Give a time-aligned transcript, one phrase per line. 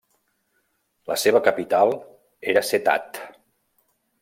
[1.11, 1.93] La seva capital
[2.55, 3.23] era Settat.